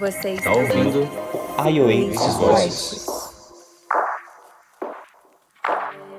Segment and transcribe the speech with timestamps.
[0.00, 1.06] Você está ouvindo
[1.68, 3.06] iOS Voices.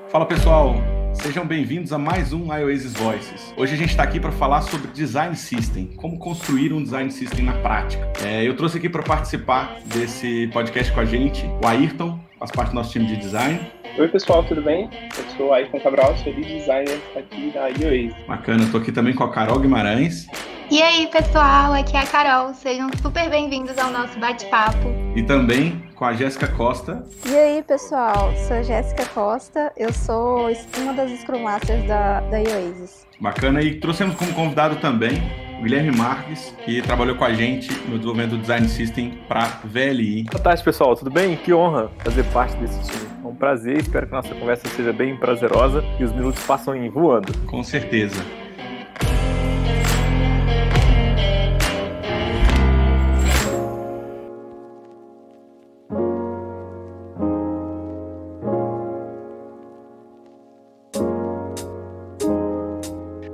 [0.10, 0.76] Fala pessoal,
[1.16, 3.52] sejam bem-vindos a mais um iOS Voices.
[3.58, 7.44] Hoje a gente está aqui para falar sobre Design System, como construir um Design System
[7.44, 8.08] na prática.
[8.24, 12.70] É, eu trouxe aqui para participar desse podcast com a gente o Ayrton, faz parte
[12.70, 13.60] do nosso time de design.
[13.98, 14.92] Oi pessoal, tudo bem?
[15.18, 18.14] Eu sou Ayrton Cabral, sou lead designer aqui da iOS.
[18.28, 20.28] Bacana, estou aqui também com a Carol Guimarães.
[20.72, 22.54] E aí, pessoal, aqui é a Carol.
[22.54, 24.88] Sejam super bem-vindos ao nosso bate-papo.
[25.14, 27.04] E também com a Jéssica Costa.
[27.26, 32.38] E aí, pessoal, sou a Jéssica Costa, eu sou uma das Scrum Masters da, da
[32.38, 33.06] Oasis.
[33.20, 35.22] Bacana, e trouxemos como convidado também
[35.60, 40.24] o Guilherme Marques, que trabalhou com a gente no desenvolvimento do Design System para VLI.
[40.32, 41.36] Boa tarde, pessoal, tudo bem?
[41.36, 43.12] Que honra fazer parte desse time.
[43.22, 46.74] É um prazer, espero que a nossa conversa seja bem prazerosa e os minutos passam
[46.74, 47.38] em voando.
[47.46, 48.24] Com certeza.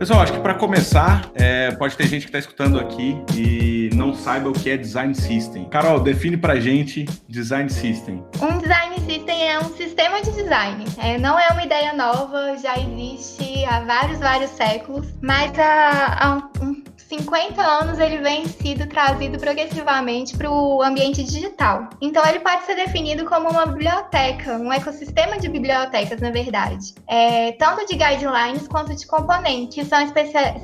[0.08, 4.14] Pessoal, acho que para começar, é, pode ter gente que está escutando aqui e não
[4.14, 5.66] saiba o que é Design System.
[5.66, 8.24] Carol, define para gente Design System.
[8.42, 10.86] Um Design System é um sistema de design.
[10.98, 16.64] É, não é uma ideia nova, já existe há vários, vários séculos, mas há, há
[16.64, 16.67] um,
[17.08, 21.90] 50 anos ele vem sido trazido progressivamente para o ambiente digital.
[22.02, 26.94] Então ele pode ser definido como uma biblioteca, um ecossistema de bibliotecas, na verdade.
[27.08, 30.00] É, tanto de guidelines quanto de componentes, que são,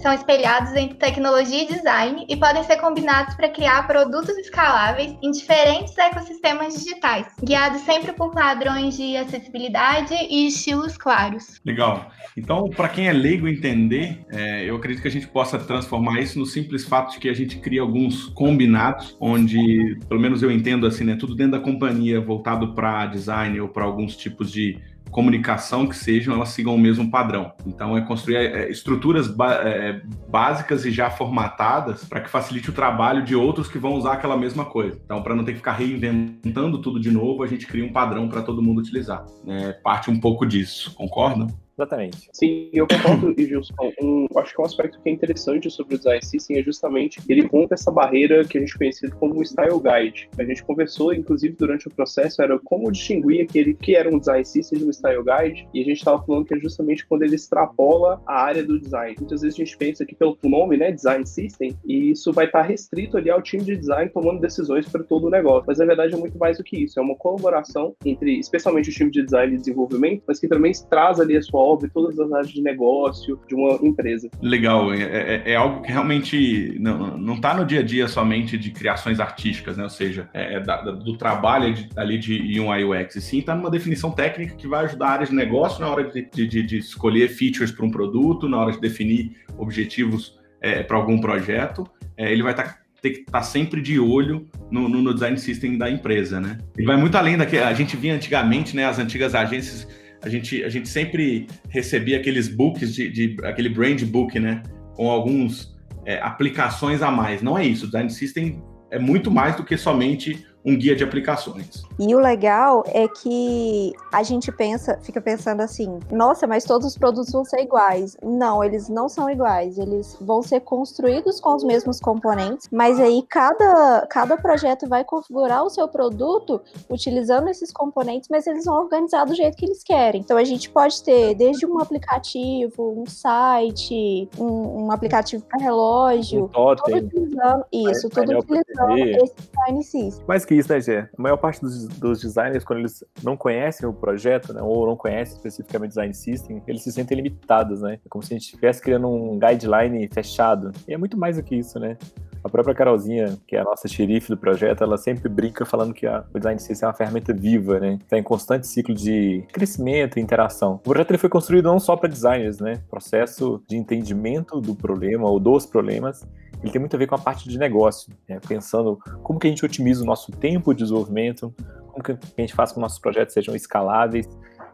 [0.02, 5.32] são espelhados entre tecnologia e design e podem ser combinados para criar produtos escaláveis em
[5.32, 11.62] diferentes ecossistemas digitais, guiados sempre por padrões de acessibilidade e estilos claros.
[11.66, 12.12] Legal.
[12.36, 16.33] Então, para quem é leigo entender, é, eu acredito que a gente possa transformar isso
[16.38, 20.86] no simples fato de que a gente cria alguns combinados, onde, pelo menos eu entendo
[20.86, 24.80] assim, né, tudo dentro da companhia voltado para design ou para alguns tipos de
[25.14, 27.54] comunicação que sejam, elas sigam o mesmo padrão.
[27.66, 29.34] Então, é construir é, estruturas
[29.64, 34.14] é, básicas e já formatadas para que facilite o trabalho de outros que vão usar
[34.14, 35.00] aquela mesma coisa.
[35.06, 38.28] Então, para não ter que ficar reinventando tudo de novo, a gente cria um padrão
[38.28, 39.24] para todo mundo utilizar.
[39.48, 41.48] É, parte um pouco disso, concordam?
[41.78, 42.30] Exatamente.
[42.32, 43.74] Sim, eu concordo, Gilson.
[44.02, 47.48] Um, acho que um aspecto que é interessante sobre o Design System é justamente ele
[47.48, 50.30] conta essa barreira que a gente conhece como Style Guide.
[50.38, 54.46] A gente conversou, inclusive, durante o processo, era como distinguir aquele que era um Design
[54.46, 57.36] System de um Style Guide, e a gente estava falando que é justamente quando ele
[57.36, 59.16] extrapola a área do design.
[59.20, 62.62] Muitas vezes a gente pensa aqui pelo nome, né, Design System, e isso vai estar
[62.62, 65.66] restrito ali ao time de design tomando decisões para todo o negócio.
[65.68, 68.94] Mas na verdade é muito mais do que isso, é uma colaboração entre, especialmente o
[68.94, 72.32] time de design e desenvolvimento, mas que também traz ali a sua envolve todas as
[72.32, 74.30] áreas de negócio de uma empresa.
[74.42, 78.72] Legal, é, é, é algo que realmente não está no dia a dia somente de
[78.72, 79.84] criações artísticas, né?
[79.84, 83.56] ou seja, é, é da, do trabalho de, ali de UI UX, e sim está
[83.56, 86.78] numa definição técnica que vai ajudar a área de negócio na hora de, de, de
[86.78, 91.88] escolher features para um produto, na hora de definir objetivos é, para algum projeto.
[92.18, 95.38] É, ele vai tá ter que estar tá sempre de olho no, no, no, design
[95.38, 96.58] system da empresa, né?
[96.78, 98.86] Ele vai muito além da que a gente via antigamente, né?
[98.86, 99.86] As antigas agências
[100.24, 104.64] a gente, a gente sempre recebia aqueles books, de, de aquele brand book, né?
[104.96, 105.76] Com alguns
[106.06, 107.42] é, aplicações a mais.
[107.42, 107.84] Não é isso.
[107.84, 111.84] O Design System é muito mais do que somente um guia de aplicações.
[112.00, 116.98] E o legal é que a gente pensa, fica pensando assim, nossa, mas todos os
[116.98, 118.18] produtos vão ser iguais.
[118.24, 119.78] Não, eles não são iguais.
[119.78, 125.64] Eles vão ser construídos com os mesmos componentes, mas aí cada, cada projeto vai configurar
[125.64, 130.22] o seu produto utilizando esses componentes, mas eles vão organizar do jeito que eles querem.
[130.22, 136.46] Então a gente pode ter desde um aplicativo, um site, um, um aplicativo para relógio,
[136.46, 140.26] um totem, tudo utilizando isso, tudo utilizando esse design system.
[140.28, 141.00] Mas que isso, né, Gê?
[141.00, 144.96] A maior parte dos, dos designers, quando eles não conhecem o projeto, né, ou não
[144.96, 148.00] conhecem especificamente design system, eles se sentem limitados, né?
[148.06, 150.72] É como se a gente estivesse criando um guideline fechado.
[150.88, 151.98] E é muito mais do que isso, né?
[152.44, 156.06] A própria Carolzinha, que é a nossa xerife do projeto, ela sempre brinca falando que
[156.06, 157.98] a, o design system é uma ferramenta viva, né?
[158.02, 160.76] Está em constante ciclo de crescimento e interação.
[160.76, 162.82] O projeto ele foi construído não só para designers, né?
[162.90, 166.28] Processo de entendimento do problema ou dos problemas
[166.64, 168.40] ele tem muito a ver com a parte de negócio, né?
[168.48, 171.54] pensando como que a gente otimiza o nosso tempo de desenvolvimento,
[171.92, 174.28] como que a gente faz com que nossos projetos sejam escaláveis.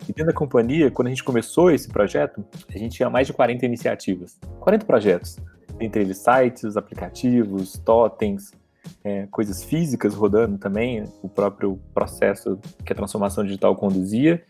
[0.04, 3.34] E dentro da companhia, quando a gente começou esse projeto, a gente tinha mais de
[3.34, 5.38] 40 iniciativas, 40 projetos,
[5.80, 8.52] entre eles sites, aplicativos, totens,
[9.04, 14.44] é, coisas físicas rodando também, o próprio processo que a transformação digital conduzia.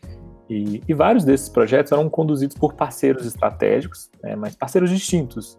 [0.49, 5.57] E, e vários desses projetos eram conduzidos por parceiros estratégicos, né, mas parceiros distintos.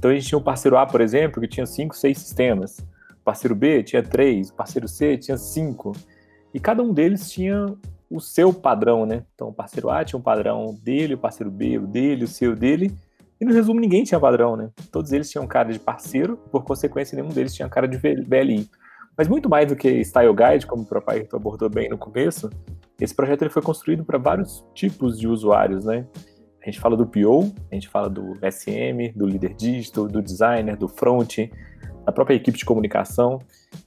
[0.00, 2.78] Então a gente tinha um parceiro A, por exemplo, que tinha cinco, seis sistemas.
[3.22, 5.92] parceiro B tinha três, o parceiro C tinha cinco.
[6.54, 7.66] E cada um deles tinha
[8.08, 9.24] o seu padrão, né?
[9.34, 12.56] Então, o parceiro A tinha um padrão dele, o parceiro B o dele, o seu
[12.56, 12.90] dele.
[13.38, 14.70] E no resumo, ninguém tinha padrão, né?
[14.90, 18.70] Todos eles tinham cara de parceiro, por consequência, nenhum deles tinha cara de VLI.
[19.18, 22.48] Mas muito mais do que Style Guide, como o próprio abordou bem no começo,
[22.98, 26.06] esse projeto ele foi construído para vários tipos de usuários, né?
[26.62, 30.76] A gente fala do PO, a gente fala do SM, do líder digital, do designer,
[30.76, 31.38] do front,
[32.04, 33.40] da própria equipe de comunicação.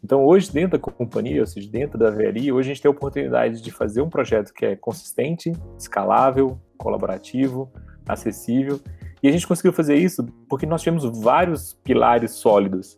[0.04, 2.92] Então, hoje, dentro da companhia, ou seja, dentro da VLI, hoje a gente tem a
[2.92, 7.72] oportunidade de fazer um projeto que é consistente, escalável, colaborativo,
[8.08, 8.80] acessível.
[9.22, 12.98] E a gente conseguiu fazer isso porque nós tivemos vários pilares sólidos.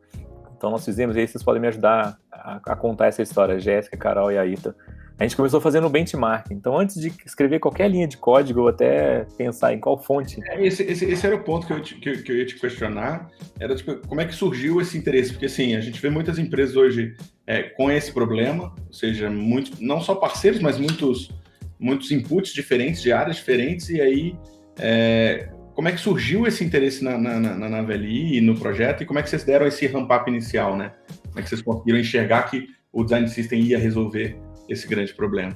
[0.56, 3.98] Então, nós fizemos, e aí vocês podem me ajudar a, a contar essa história, Jéssica,
[3.98, 4.76] Carol e Aita.
[5.18, 6.52] A gente começou fazendo benchmark.
[6.52, 10.42] Então, antes de escrever qualquer linha de código ou até pensar em qual fonte.
[10.50, 12.60] É, esse, esse, esse, era o ponto que eu, te, que, que, eu ia te
[12.60, 13.30] questionar.
[13.58, 15.32] Era tipo, como é que surgiu esse interesse?
[15.32, 17.16] Porque assim, a gente vê muitas empresas hoje
[17.48, 21.32] é, com esse problema, ou seja, muito, não só parceiros, mas muitos,
[21.80, 24.36] muitos inputs diferentes, de áreas diferentes, e aí.
[24.78, 29.04] É, como é que surgiu esse interesse na, na, na, na VLI e no projeto
[29.04, 30.94] e como é que vocês deram esse ramp-up inicial, né?
[31.28, 34.38] Como é que vocês conseguiram enxergar que o Design System ia resolver
[34.70, 35.56] esse grande problema?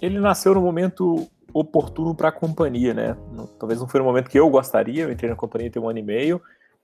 [0.00, 3.16] Ele nasceu no momento oportuno para a companhia, né?
[3.58, 5.04] Talvez não foi no momento que eu gostaria.
[5.04, 6.40] Eu entrei na companhia tem um ano e meio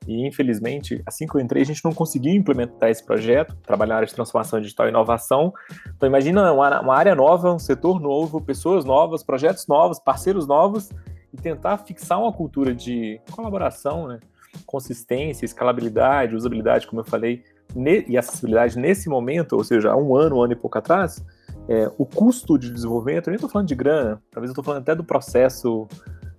[0.06, 3.96] e infelizmente, assim que eu entrei, a gente não conseguiu implementar esse projeto, trabalhar na
[3.96, 5.52] área de transformação digital e inovação.
[5.96, 10.90] Então imagina uma, uma área nova, um setor novo, pessoas novas, projetos novos, parceiros novos
[11.32, 14.20] e tentar fixar uma cultura de colaboração, né?
[14.64, 17.44] consistência, escalabilidade, usabilidade, como eu falei,
[18.08, 21.22] e acessibilidade nesse momento, ou seja, há um ano, um ano e pouco atrás,
[21.68, 24.80] é, o custo de desenvolvimento, eu nem estou falando de grana, talvez eu estou falando
[24.80, 25.86] até do processo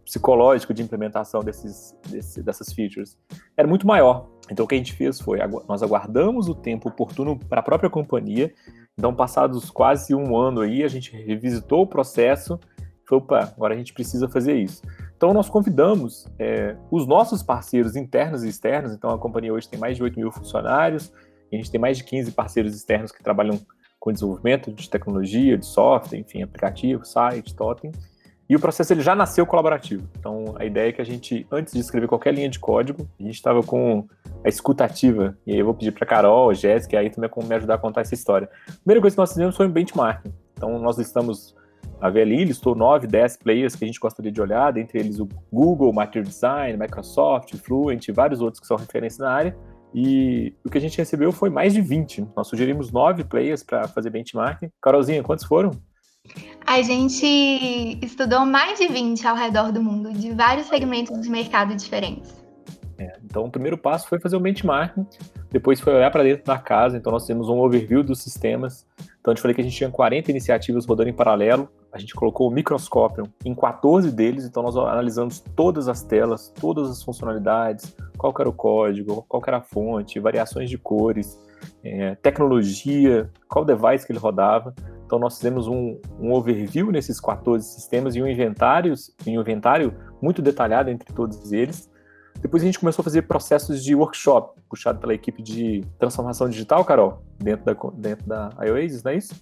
[0.04, 3.16] psicológico de implementação desses, desse, dessas features,
[3.56, 4.28] era muito maior.
[4.52, 5.38] Então o que a gente fez foi,
[5.68, 8.52] nós aguardamos o tempo oportuno para a própria companhia,
[8.98, 12.60] então passados quase um ano aí, a gente revisitou o processo,
[13.06, 14.82] foi, opa, agora a gente precisa fazer isso.
[15.16, 19.80] Então nós convidamos é, os nossos parceiros internos e externos, então a companhia hoje tem
[19.80, 21.14] mais de 8 mil funcionários,
[21.52, 23.60] a gente tem mais de 15 parceiros externos que trabalham
[24.00, 27.92] com desenvolvimento de tecnologia, de software, enfim, aplicativo, site, totem.
[28.50, 30.10] E o processo ele já nasceu colaborativo.
[30.18, 33.24] Então, a ideia é que a gente, antes de escrever qualquer linha de código, a
[33.24, 34.08] gente estava com
[34.44, 35.38] a escutativa.
[35.46, 38.02] E aí eu vou pedir para Carol, Jéssica, aí também como me ajudar a contar
[38.02, 38.50] essa história.
[38.68, 40.34] A primeira coisa que nós fizemos foi um benchmarking.
[40.54, 41.56] Então, nós listamos
[42.02, 45.28] a VLI listou 9, 10 players que a gente gostaria de olhar, dentre eles o
[45.52, 49.58] Google, Material Design, Microsoft, Fluent e vários outros que são referência na área.
[49.94, 52.28] E o que a gente recebeu foi mais de 20.
[52.36, 54.70] Nós sugerimos nove players para fazer benchmarking.
[54.82, 55.72] Carolzinha, quantos foram?
[56.66, 57.26] A gente
[58.06, 62.40] estudou mais de 20 ao redor do mundo, de vários segmentos de mercado diferentes.
[63.00, 65.08] É, então, o primeiro passo foi fazer o benchmarking,
[65.50, 66.98] depois foi olhar para dentro da casa.
[66.98, 68.86] Então, nós temos um overview dos sistemas.
[69.20, 71.70] Então, eu te falei que a gente tinha 40 iniciativas rodando em paralelo.
[71.92, 74.46] A gente colocou o microscópio em 14 deles.
[74.46, 79.58] Então, nós analisamos todas as telas, todas as funcionalidades, qual era o código, qual era
[79.58, 81.40] a fonte, variações de cores,
[81.84, 84.74] é, tecnologia, qual device que ele rodava.
[85.06, 88.94] Então, nós fizemos um, um overview nesses 14 sistemas e um inventário,
[89.26, 91.90] um inventário muito detalhado entre todos eles.
[92.42, 96.86] Depois a gente começou a fazer processos de workshop, puxado pela equipe de transformação digital,
[96.86, 99.36] Carol, dentro da, dentro da iOasis, não é isso?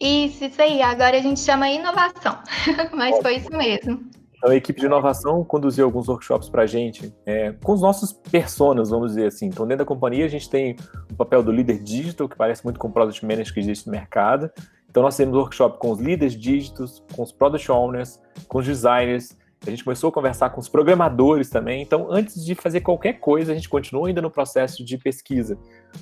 [0.00, 0.82] Isso, isso aí.
[0.82, 2.38] Agora a gente chama inovação,
[2.92, 4.10] mas foi isso mesmo.
[4.40, 8.10] Então, a equipe de inovação conduziu alguns workshops para a gente, é, com os nossos
[8.10, 9.46] personas, vamos dizer assim.
[9.46, 10.76] Então, dentro da companhia, a gente tem
[11.12, 13.92] o papel do líder digital, que parece muito com o product manager que existe no
[13.92, 14.50] mercado.
[14.88, 19.36] Então, nós temos workshop com os líderes digitais, com os product owners, com os designers,
[19.66, 21.82] a gente começou a conversar com os programadores também.
[21.82, 25.58] Então, antes de fazer qualquer coisa, a gente continua ainda no processo de pesquisa.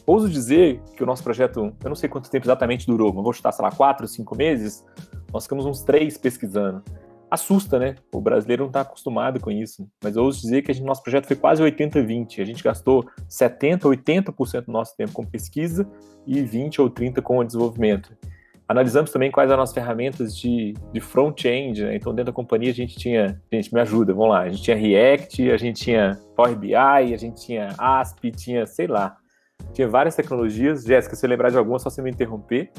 [0.07, 3.33] Ouso dizer que o nosso projeto, eu não sei quanto tempo exatamente durou, mas vou
[3.33, 4.85] chutar, sei lá, quatro, cinco meses.
[5.33, 6.83] Nós ficamos uns três pesquisando.
[7.31, 7.97] Assusta, né?
[8.13, 9.87] O brasileiro não está acostumado com isso.
[10.03, 12.41] Mas eu ouso dizer que o nosso projeto foi quase 80-20.
[12.41, 15.87] A gente gastou 70%, 80% do nosso tempo com pesquisa
[16.27, 18.17] e 20% ou 30% com o desenvolvimento.
[18.69, 21.97] Analisamos também quais eram as ferramentas de, de front-end, né?
[21.97, 23.41] Então, dentro da companhia, a gente tinha.
[23.51, 24.43] Gente, me ajuda, vamos lá.
[24.43, 28.87] A gente tinha React, a gente tinha Power BI, a gente tinha ASP, tinha, sei
[28.87, 29.17] lá.
[29.73, 30.85] Tinha várias tecnologias.
[30.85, 32.71] Jéssica, se lembrar de alguma, só você me interromper.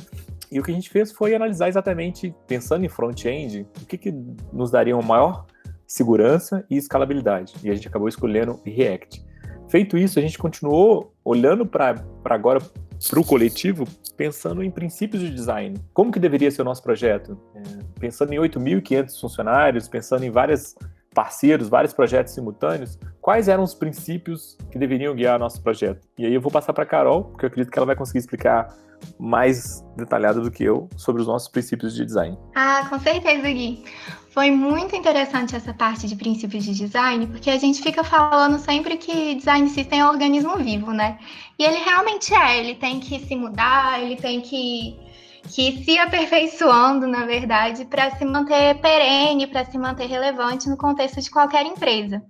[0.51, 4.11] E o que a gente fez foi analisar exatamente, pensando em front-end, o que, que
[4.53, 5.45] nos daria uma maior
[5.87, 7.55] segurança e escalabilidade.
[7.63, 9.25] E a gente acabou escolhendo React.
[9.69, 12.59] Feito isso, a gente continuou olhando para agora
[13.07, 13.87] para o coletivo,
[14.17, 15.77] pensando em princípios de design.
[15.93, 17.39] Como que deveria ser o nosso projeto?
[17.55, 17.61] É,
[17.99, 20.75] pensando em 8.500 funcionários, pensando em vários
[21.13, 26.07] parceiros, vários projetos simultâneos, quais eram os princípios que deveriam guiar nosso projeto.
[26.17, 28.69] E aí eu vou passar para Carol, porque eu acredito que ela vai conseguir explicar
[29.17, 32.37] mais detalhada do que eu sobre os nossos princípios de design.
[32.55, 33.83] Ah, com certeza, Gui.
[34.31, 38.95] Foi muito interessante essa parte de princípios de design, porque a gente fica falando sempre
[38.97, 41.17] que design system é um organismo vivo, né?
[41.57, 44.97] E ele realmente é, ele tem que se mudar, ele tem que,
[45.43, 51.21] que se aperfeiçoando, na verdade, para se manter perene, para se manter relevante no contexto
[51.21, 52.21] de qualquer empresa.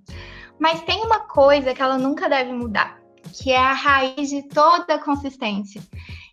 [0.60, 3.00] Mas tem uma coisa que ela nunca deve mudar,
[3.34, 5.82] que é a raiz de toda a consistência.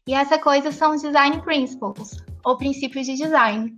[0.06, 3.72] E essa coisa são os design principles, ou princípios de design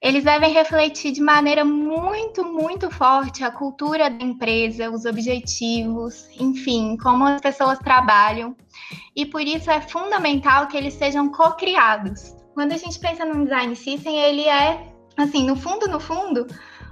[0.00, 6.96] eles devem refletir de maneira muito, muito forte a cultura da empresa, os objetivos, enfim,
[6.96, 8.54] como as pessoas trabalham.
[9.16, 12.34] E por isso é fundamental que eles sejam co-criados.
[12.54, 16.46] Quando a gente pensa no design system, ele é, assim, no fundo, no fundo,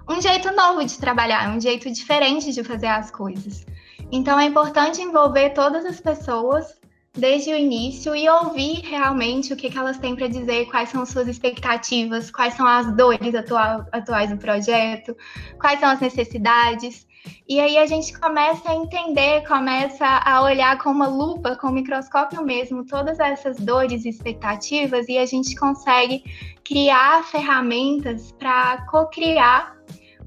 [0.09, 3.65] um jeito novo de trabalhar, um jeito diferente de fazer as coisas.
[4.11, 6.82] Então é importante envolver todas as pessoas
[7.15, 11.05] desde o início e ouvir realmente o que, que elas têm para dizer, quais são
[11.05, 15.15] suas expectativas, quais são as dores atual, atuais do projeto,
[15.61, 17.07] quais são as necessidades.
[17.49, 21.73] E aí a gente começa a entender, começa a olhar com uma lupa, com um
[21.73, 26.25] microscópio mesmo, todas essas dores e expectativas, e a gente consegue
[26.65, 29.82] criar ferramentas para co-criar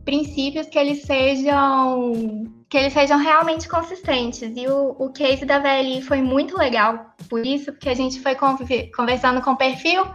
[0.05, 4.51] princípios que eles sejam que eles sejam realmente consistentes.
[4.55, 8.35] E o, o case da VLI foi muito legal por isso, porque a gente foi
[8.95, 10.05] conversando com perfil,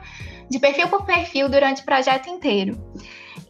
[0.49, 2.79] de perfil por perfil durante o projeto inteiro.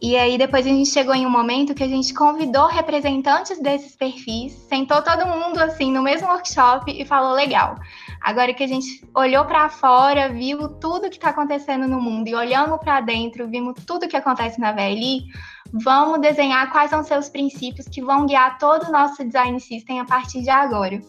[0.01, 3.95] E aí depois a gente chegou em um momento que a gente convidou representantes desses
[3.95, 7.75] perfis, sentou todo mundo assim no mesmo workshop e falou legal.
[8.19, 12.33] Agora que a gente olhou para fora, viu tudo que está acontecendo no mundo e
[12.33, 15.25] olhando para dentro, vimos tudo que acontece na VLI,
[15.73, 20.05] vamos desenhar quais são seus princípios que vão guiar todo o nosso design system a
[20.05, 21.01] partir de agora.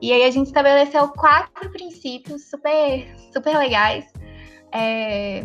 [0.00, 4.06] E aí a gente estabeleceu quatro princípios super, super legais,
[4.72, 5.44] é,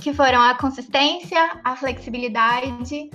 [0.00, 3.10] que foram a consistência, a flexibilidade,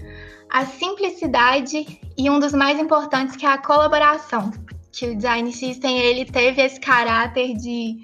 [0.50, 4.51] a simplicidade e um dos mais importantes que é a colaboração.
[4.91, 7.98] Que o design system ele teve esse caráter de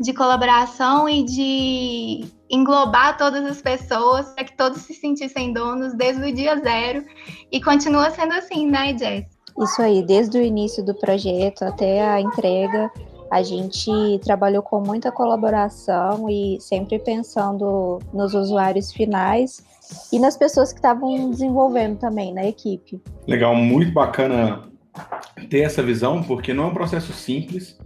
[0.00, 6.24] de colaboração e de englobar todas as pessoas para que todos se sentissem donos desde
[6.24, 7.04] o dia zero
[7.50, 9.26] e continua sendo assim, né, Jess?
[9.60, 12.90] Isso aí, desde o início do projeto até a entrega,
[13.30, 13.90] a gente
[14.24, 19.64] trabalhou com muita colaboração e sempre pensando nos usuários finais
[20.12, 23.02] e nas pessoas que estavam desenvolvendo também na equipe.
[23.26, 24.68] Legal, muito bacana
[25.50, 27.76] ter essa visão, porque não é um processo simples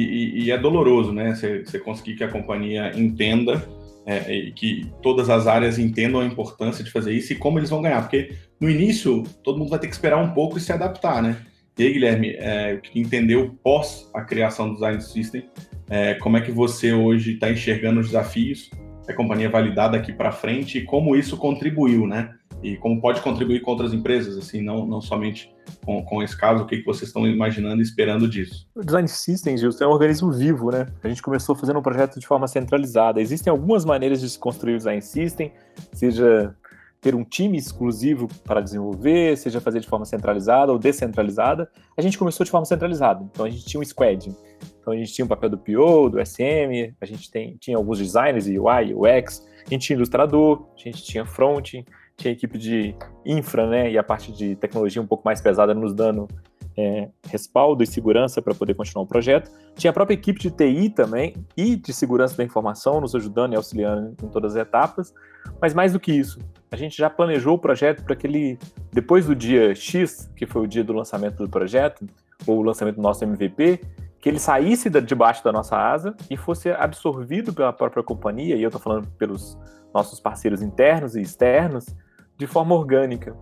[0.00, 1.34] e, e, é doloroso, né?
[1.34, 3.66] Você conseguir que a companhia entenda
[4.06, 7.70] é, e que todas as áreas entendam a importância de fazer isso e como eles
[7.70, 8.02] vão ganhar.
[8.02, 11.38] Porque no início, todo mundo vai ter que esperar um pouco e se adaptar, né?
[11.78, 15.44] E aí, Guilherme, é, entendeu pós a criação do Design System,
[15.90, 18.70] é, como é que você hoje está enxergando os desafios
[19.08, 22.30] a companhia vai lidar daqui para frente e como isso contribuiu, né?
[22.62, 26.64] E como pode contribuir com outras empresas, assim, não, não somente com, com esse caso,
[26.64, 28.66] o que, que vocês estão imaginando e esperando disso?
[28.74, 30.86] O Design Systems, Gilson, é um organismo vivo, né?
[31.02, 33.20] A gente começou fazendo um projeto de forma centralizada.
[33.20, 35.52] Existem algumas maneiras de se construir o Design System,
[35.92, 36.56] seja
[37.04, 41.70] ter um time exclusivo para desenvolver, seja fazer de forma centralizada ou descentralizada.
[41.94, 44.34] A gente começou de forma centralizada, então a gente tinha um squad.
[44.80, 47.98] Então a gente tinha o papel do PO, do SM, a gente tem, tinha alguns
[47.98, 51.74] designers, UI, UX, a gente tinha ilustrador, a gente tinha front,
[52.16, 52.94] tinha a equipe de
[53.24, 56.28] infra, né, e a parte de tecnologia um pouco mais pesada nos dando
[56.76, 59.50] é, respaldo e segurança para poder continuar o projeto.
[59.76, 63.56] Tinha a própria equipe de TI também e de segurança da informação, nos ajudando e
[63.56, 65.14] auxiliando em todas as etapas.
[65.60, 66.38] Mas mais do que isso,
[66.70, 68.58] a gente já planejou o projeto para que ele,
[68.92, 72.06] depois do dia X, que foi o dia do lançamento do projeto,
[72.46, 73.80] ou o lançamento do nosso MVP,
[74.20, 78.68] que ele saísse debaixo da nossa asa e fosse absorvido pela própria companhia, e eu
[78.68, 79.56] estou falando pelos
[79.94, 81.86] nossos parceiros internos e externos,
[82.36, 83.36] de forma orgânica.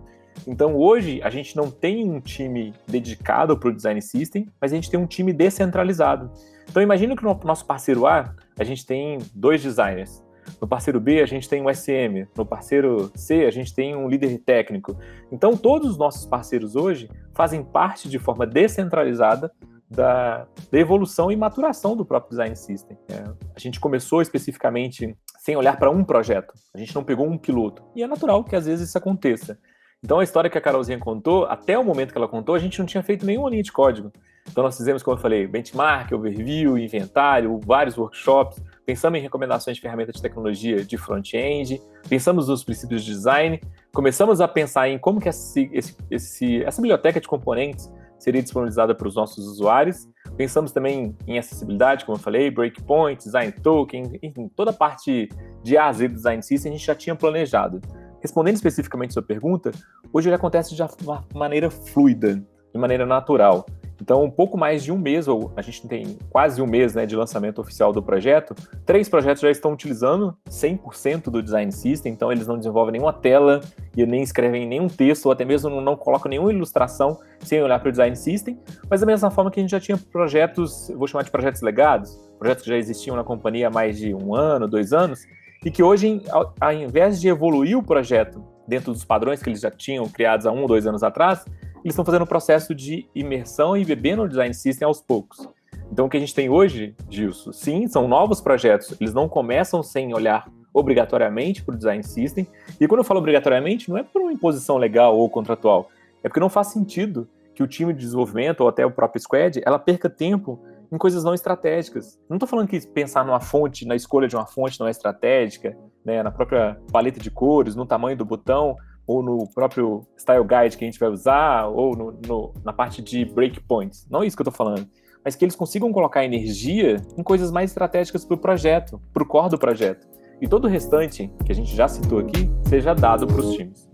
[0.47, 4.75] Então hoje a gente não tem um time dedicado para o design system, mas a
[4.75, 6.31] gente tem um time descentralizado.
[6.69, 10.23] Então imagina que no nosso parceiro A a gente tem dois designers,
[10.59, 14.07] no parceiro B a gente tem um SM, no parceiro C a gente tem um
[14.07, 14.97] líder técnico.
[15.31, 19.51] Então todos os nossos parceiros hoje fazem parte de forma descentralizada
[19.89, 22.97] da, da evolução e maturação do próprio design system.
[23.09, 23.23] É,
[23.55, 26.53] a gente começou especificamente sem olhar para um projeto.
[26.73, 27.83] A gente não pegou um piloto.
[27.93, 29.59] E é natural que às vezes isso aconteça.
[30.01, 32.79] Então a história que a Carolzinha contou, até o momento que ela contou, a gente
[32.79, 34.09] não tinha feito nenhuma linha de código.
[34.49, 39.81] Então nós fizemos, como eu falei, benchmark, overview, inventário, vários workshops, pensamos em recomendações de
[39.81, 43.59] ferramentas de tecnologia de front-end, pensamos nos princípios de design,
[43.93, 45.69] começamos a pensar em como que esse,
[46.09, 47.91] esse, essa biblioteca de componentes
[48.23, 50.07] seria disponibilizada para os nossos usuários.
[50.37, 55.29] Pensamos também em acessibilidade, como eu falei, breakpoint, design token, enfim, toda a parte
[55.61, 57.81] de A a Z design system a gente já tinha planejado.
[58.21, 59.71] Respondendo especificamente sua pergunta,
[60.13, 62.35] hoje ele acontece de uma maneira fluida,
[62.73, 63.65] de maneira natural.
[64.01, 67.05] Então, um pouco mais de um mês, ou a gente tem quase um mês né,
[67.05, 72.31] de lançamento oficial do projeto, três projetos já estão utilizando 100% do Design System, então
[72.31, 73.61] eles não desenvolvem nenhuma tela
[73.95, 77.89] e nem escrevem nenhum texto, ou até mesmo não colocam nenhuma ilustração sem olhar para
[77.89, 78.59] o Design System,
[78.89, 82.17] mas da mesma forma que a gente já tinha projetos, vou chamar de projetos legados,
[82.37, 85.25] projetos que já existiam na companhia há mais de um ano, dois anos,
[85.63, 86.21] e que hoje,
[86.59, 90.51] ao, invés de evoluir o projeto dentro dos padrões que eles já tinham criados há
[90.51, 91.45] um ou dois anos atrás,
[91.83, 95.47] eles estão fazendo um processo de imersão e bebendo no design system aos poucos.
[95.91, 98.95] Então, o que a gente tem hoje, Gilson, sim, são novos projetos.
[98.99, 102.47] Eles não começam sem olhar obrigatoriamente para o design system.
[102.79, 105.89] E quando eu falo obrigatoriamente, não é por uma imposição legal ou contratual.
[106.23, 109.61] É porque não faz sentido que o time de desenvolvimento ou até o próprio squad
[109.63, 110.59] ela perca tempo
[110.91, 112.19] em coisas não estratégicas.
[112.29, 115.77] Não estou falando que pensar numa fonte, na escolha de uma fonte não é estratégica,
[116.03, 118.75] né, na própria paleta de cores, no tamanho do botão,
[119.05, 123.01] ou no próprio style guide que a gente vai usar, ou no, no, na parte
[123.01, 124.07] de breakpoints.
[124.09, 124.87] Não é isso que eu estou falando.
[125.23, 129.25] Mas que eles consigam colocar energia em coisas mais estratégicas para o projeto, para o
[129.25, 130.07] core do projeto.
[130.41, 133.92] E todo o restante, que a gente já citou aqui, seja dado para os times.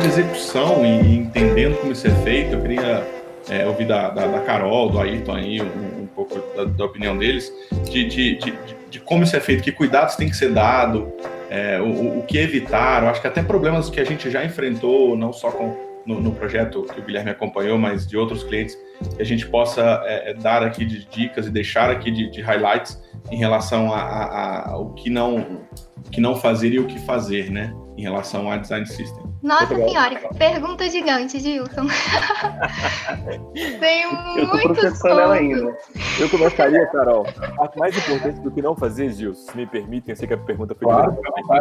[0.00, 3.06] De execução e entendendo como isso é feito, eu queria
[3.48, 7.16] é, ouvir da, da, da, Carol, do Ayrton aí, um, um pouco da, da, opinião
[7.16, 7.52] deles,
[7.90, 8.54] de, de, de,
[8.90, 11.12] de, como isso é feito, que cuidados tem que ser dado,
[11.50, 15.16] é, o, o que evitar, eu acho que até problemas que a gente já enfrentou,
[15.16, 15.76] não só com,
[16.06, 18.78] no, no projeto que o Guilherme acompanhou, mas de outros clientes,
[19.16, 22.98] que a gente possa é, é dar aqui de dicas e deixar aqui de, highlights
[23.30, 25.60] em relação a, a, a, o que não,
[26.10, 29.29] que não fazer e o que fazer, né, em relação a design system.
[29.42, 31.86] Nossa senhora, que pergunta gigante, Gilson.
[33.80, 35.76] Tenho eu tô processando ela ainda.
[36.20, 37.24] Eu começaria, Carol.
[37.58, 40.38] A mais importante do que não fazer, Gilson, se me permitem, eu sei que a
[40.38, 41.16] pergunta foi claro,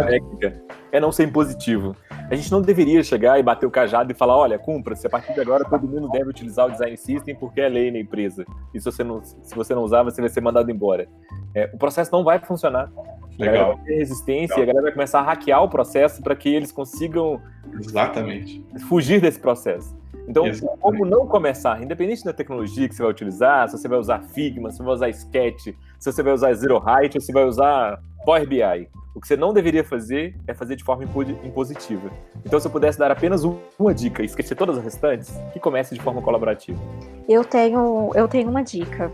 [0.08, 0.62] técnica,
[0.92, 1.96] é não ser impositivo.
[2.30, 5.34] A gente não deveria chegar e bater o cajado e falar, olha, cumpra-se, a partir
[5.34, 8.46] de agora todo mundo deve utilizar o Design System porque é lei na empresa.
[8.74, 11.08] E se você não, se você não usar, você vai ser mandado embora.
[11.56, 12.92] É, o processo não vai funcionar.
[13.40, 13.40] Legal.
[13.40, 14.64] A galera vai ter resistência, Legal.
[14.64, 17.42] a galera vai começar a hackear o processo para que eles consigam
[17.78, 18.64] Exatamente.
[18.88, 19.98] fugir desse processo.
[20.28, 20.80] Então, Exatamente.
[20.80, 24.70] como não começar, independente da tecnologia que você vai utilizar, se você vai usar Figma,
[24.70, 27.46] se você vai usar Sketch, se você vai usar Zero Height, ou se você vai
[27.46, 32.12] usar Power BI, o que você não deveria fazer é fazer de forma impositiva.
[32.46, 35.96] Então, se eu pudesse dar apenas uma dica e esquecer todas as restantes, que comece
[35.96, 36.80] de forma colaborativa.
[37.28, 39.12] Eu tenho, eu tenho uma dica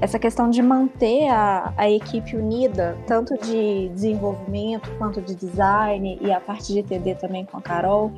[0.00, 6.32] essa questão de manter a, a equipe unida, tanto de desenvolvimento quanto de design e
[6.32, 8.12] a parte de TD também com a Carol,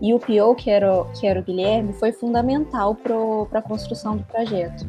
[0.00, 4.24] e o PO, que era, que era o Guilherme, foi fundamental para a construção do
[4.24, 4.84] projeto.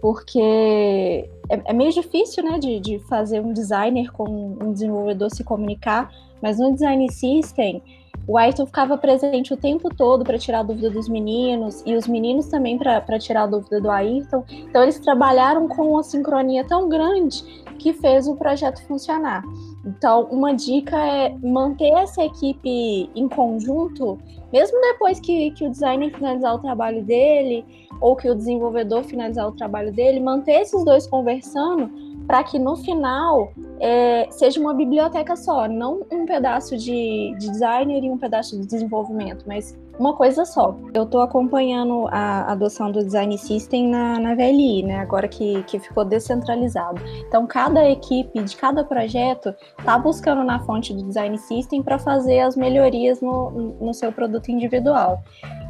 [0.00, 5.42] Porque é, é, meio difícil né, de, de fazer um designer com um desenvolvedor se
[5.42, 6.10] comunicar,
[6.42, 7.82] mas no design system
[8.26, 12.06] o Ayrton ficava presente o tempo todo para tirar a dúvida dos meninos e os
[12.06, 14.44] meninos também para tirar a dúvida do Ayrton.
[14.48, 17.42] Então eles trabalharam com uma sincronia tão grande
[17.78, 19.42] que fez o projeto funcionar.
[19.84, 24.16] Então, uma dica é manter essa equipe em conjunto,
[24.52, 27.64] mesmo depois que, que o designer finalizar o trabalho dele,
[28.00, 31.90] ou que o desenvolvedor finalizar o trabalho dele, manter esses dois conversando
[32.32, 38.02] para que no final é, seja uma biblioteca só, não um pedaço de, de, designer
[38.02, 40.74] e um pedaço de desenvolvimento, mas uma coisa só.
[40.94, 45.00] Eu estou acompanhando a adoção do Design System na, na VLI, né?
[45.00, 47.02] Agora que, que ficou descentralizado.
[47.28, 52.40] Então, cada equipe de cada projeto está buscando na fonte do Design System para fazer
[52.40, 55.22] as melhorias no, no seu produto individual.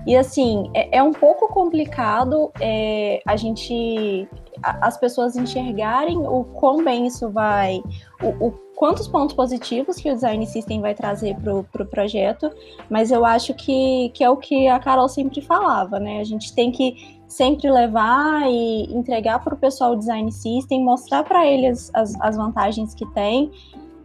[0.07, 4.29] E assim, é, é um pouco complicado é, a gente
[4.63, 7.83] as pessoas enxergarem o quão bem isso vai,
[8.23, 12.51] o, o quantos pontos positivos que o design system vai trazer para o pro projeto,
[12.91, 16.19] mas eu acho que, que é o que a Carol sempre falava, né?
[16.21, 21.23] A gente tem que sempre levar e entregar para o pessoal o design system, mostrar
[21.23, 23.51] para eles as, as vantagens que tem,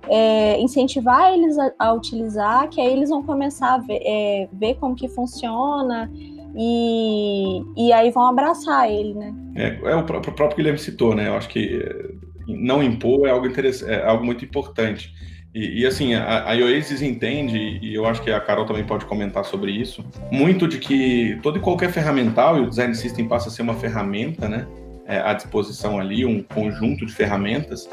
[0.10, 4.76] é, incentivar eles a, a, utilizar, que aí eles vão começar a ver, é, ver
[4.76, 6.10] como que funciona
[6.58, 9.34] e, e aí vão abraçar ele, né?
[9.56, 11.28] É, é o, próprio, o próprio Guilherme citou, né?
[11.28, 12.12] Eu acho que eh,
[12.48, 15.13] não impor é algo, interessante, é algo muito importante.
[15.54, 19.06] E, e, assim, a, a Oasis entende, e eu acho que a Carol também pode
[19.06, 23.50] comentar sobre isso, muito de que todo e qualquer ferramental, e o Design System passa
[23.50, 24.67] a ser uma ferramenta, né?
[25.06, 27.88] É, à disposição ali, um conjunto de ferramentas,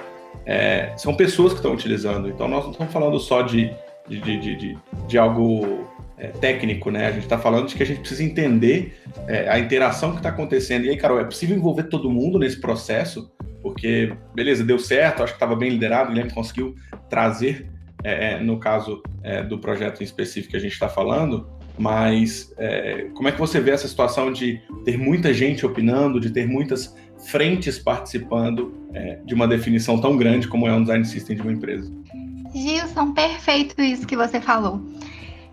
[0.46, 2.29] é, são pessoas que estão utilizando.
[2.29, 3.70] Então, nós não estamos falando só de,
[4.09, 5.87] de, de, de, de algo
[6.24, 7.06] é, técnico, né?
[7.06, 10.30] A gente está falando de que a gente precisa entender é, a interação que está
[10.30, 10.87] acontecendo.
[10.87, 13.30] E aí, Carol, é possível envolver todo mundo nesse processo?
[13.62, 16.74] Porque, beleza, deu certo, acho que estava bem liderado, o Guilherme conseguiu
[17.08, 17.70] trazer,
[18.02, 21.46] é, é no caso é, do projeto em específico que a gente está falando,
[21.78, 26.30] mas é, como é que você vê essa situação de ter muita gente opinando, de
[26.30, 26.94] ter muitas
[27.30, 28.82] frentes participando
[29.24, 31.90] de uma definição tão grande como é um design system de uma empresa?
[32.54, 34.80] Gilson, perfeito isso que você falou.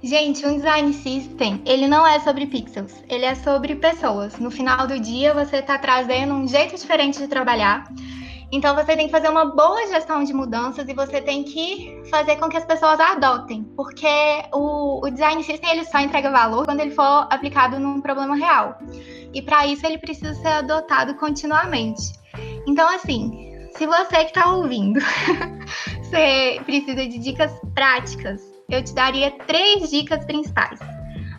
[0.04, 4.40] Gente, um design system, ele não é sobre pixels, ele é sobre pessoas.
[4.40, 7.88] No final do dia, você está trazendo um jeito diferente de trabalhar.
[8.52, 12.38] Então, você tem que fazer uma boa gestão de mudanças e você tem que fazer
[12.38, 14.08] com que as pessoas adotem, porque
[14.52, 18.80] o, o design system ele só entrega valor quando ele for aplicado num problema real.
[19.32, 22.12] E para isso, ele precisa ser adotado continuamente.
[22.66, 25.00] Então, assim, se você que está ouvindo,
[26.02, 30.80] você precisa de dicas práticas eu te daria três dicas principais.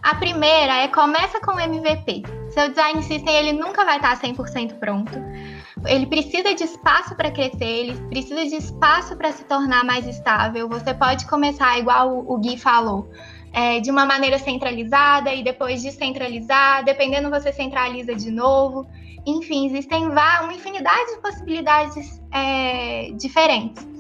[0.03, 2.25] A primeira é começa com o MVP.
[2.51, 5.13] Seu design system ele nunca vai estar 100% pronto.
[5.87, 10.69] Ele precisa de espaço para crescer, ele precisa de espaço para se tornar mais estável.
[10.69, 13.09] Você pode começar igual o Gui falou,
[13.53, 18.87] é, de uma maneira centralizada e depois descentralizar, dependendo você centraliza de novo.
[19.25, 23.93] Enfim, existem uma infinidade de possibilidades é, diferentes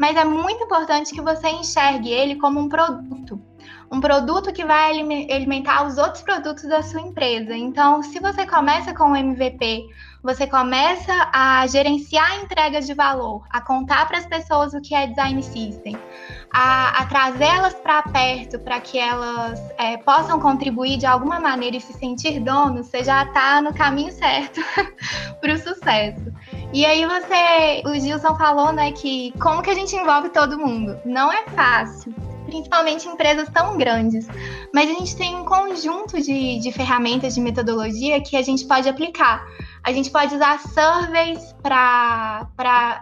[0.00, 3.38] mas é muito importante que você enxergue ele como um produto.
[3.92, 7.54] Um produto que vai alimentar os outros produtos da sua empresa.
[7.54, 9.84] Então, se você começa com o MVP,
[10.22, 14.94] você começa a gerenciar a entrega de valor, a contar para as pessoas o que
[14.94, 15.98] é design system,
[16.50, 21.80] a, a trazê-las para perto para que elas é, possam contribuir de alguma maneira e
[21.80, 24.62] se sentir donos, você já está no caminho certo
[25.42, 26.29] para o sucesso.
[26.72, 30.96] E aí você, o Gilson falou, né, que como que a gente envolve todo mundo?
[31.04, 32.14] Não é fácil,
[32.46, 34.28] principalmente empresas tão grandes.
[34.72, 38.88] Mas a gente tem um conjunto de, de ferramentas de metodologia que a gente pode
[38.88, 39.44] aplicar.
[39.82, 42.46] A gente pode usar surveys para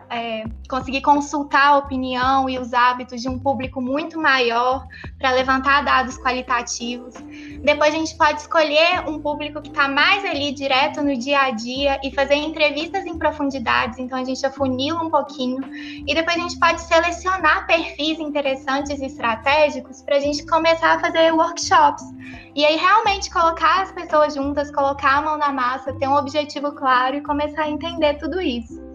[0.09, 4.87] é, conseguir consultar a opinião e os hábitos de um público muito maior,
[5.19, 7.15] para levantar dados qualitativos.
[7.63, 11.51] Depois a gente pode escolher um público que está mais ali direto no dia a
[11.51, 15.61] dia e fazer entrevistas em profundidades, então a gente afunila um pouquinho.
[16.07, 21.01] E depois a gente pode selecionar perfis interessantes e estratégicos para a gente começar a
[21.01, 22.05] fazer workshops.
[22.55, 26.73] E aí realmente colocar as pessoas juntas, colocar a mão na massa, ter um objetivo
[26.73, 28.88] claro e começar a entender tudo isso.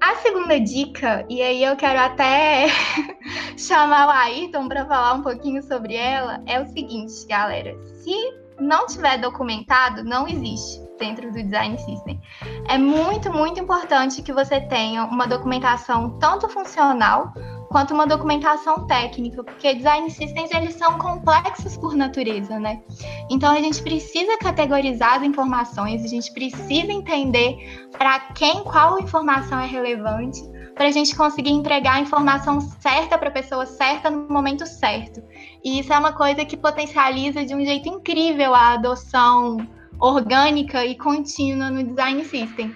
[0.00, 2.68] A segunda dica, e aí eu quero até
[3.56, 8.14] chamar o Ayrton para falar um pouquinho sobre ela, é o seguinte, galera: se
[8.58, 12.20] não tiver documentado, não existe dentro do design system.
[12.68, 17.34] É muito, muito importante que você tenha uma documentação tanto funcional
[17.70, 22.82] quanto uma documentação técnica, porque design systems eles são complexos por natureza, né?
[23.30, 29.60] Então a gente precisa categorizar as informações, a gente precisa entender para quem qual informação
[29.60, 30.42] é relevante,
[30.74, 35.22] para a gente conseguir entregar a informação certa para a pessoa certa no momento certo.
[35.62, 39.58] E isso é uma coisa que potencializa de um jeito incrível a adoção
[40.00, 42.74] orgânica e contínua no design system.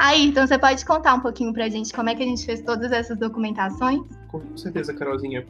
[0.00, 2.42] Aí, então você pode contar um pouquinho para a gente como é que a gente
[2.46, 4.00] fez todas essas documentações?
[4.28, 5.44] Com certeza, Carolzinha.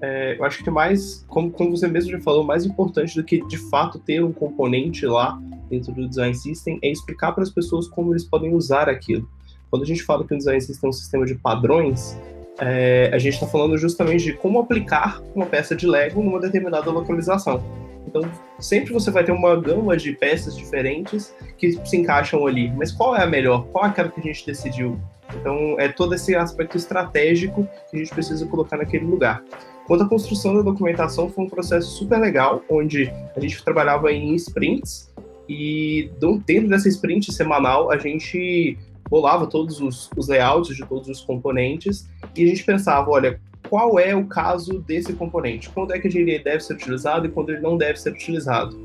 [0.00, 3.44] É, eu acho que mais, como, como você mesmo já falou, mais importante do que
[3.48, 5.36] de fato ter um componente lá
[5.68, 9.28] dentro do design system é explicar para as pessoas como eles podem usar aquilo.
[9.68, 12.16] Quando a gente fala que o design system é um sistema de padrões,
[12.58, 16.90] é, a gente está falando justamente de como aplicar uma peça de Lego numa determinada
[16.90, 17.62] localização.
[18.06, 18.22] Então,
[18.58, 22.70] sempre você vai ter uma gama de peças diferentes que se encaixam ali.
[22.70, 23.66] Mas qual é a melhor?
[23.66, 24.98] Qual é aquela que a gente decidiu?
[25.34, 29.42] Então, é todo esse aspecto estratégico que a gente precisa colocar naquele lugar.
[29.86, 34.34] Quanto à construção da documentação, foi um processo super legal, onde a gente trabalhava em
[34.34, 35.12] sprints,
[35.48, 36.10] e
[36.44, 38.76] dentro dessa sprint semanal, a gente
[39.08, 43.98] bolava todos os, os layouts de todos os componentes, e a gente pensava, olha, qual
[43.98, 47.60] é o caso desse componente, quando é que ele deve ser utilizado e quando ele
[47.60, 48.78] não deve ser utilizado.